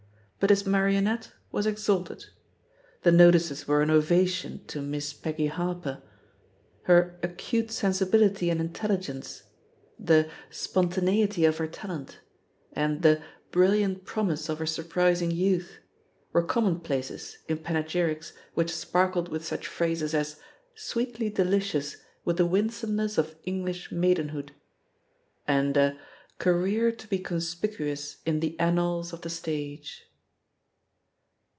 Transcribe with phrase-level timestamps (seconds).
[0.43, 2.25] But his marionette was exalted.
[3.03, 6.01] The no tices were an ovation to "Miss Peggy Harper."
[6.85, 9.43] Her "acute sensibility and intelligence,"
[9.99, 12.21] the '^spontaneity of her talent,"
[12.73, 15.77] and the "brilliant promise of her surprising youth"
[16.33, 20.37] were common places in panegyrics which sparkled with such phrases as
[20.73, 24.53] "sweetly delicious with the winsome ness of English maidenhood,"
[25.47, 25.99] and a
[26.39, 30.07] "career to be conspicuous in the annals of the Stage."